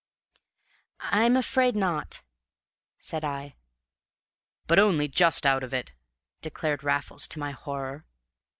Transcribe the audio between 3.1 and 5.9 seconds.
I. "But only just out of